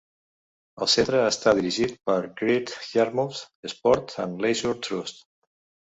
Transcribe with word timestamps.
El 0.85 0.89
centre 0.93 1.19
està 1.33 1.53
dirigit 1.59 1.93
pel 2.11 2.27
"Great 2.41 2.75
Yarmouth 2.95 3.45
Sport 3.77 4.19
and 4.29 4.47
leisure 4.49 4.79
Trust". 4.89 5.29